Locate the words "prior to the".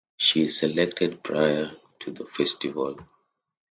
1.21-2.25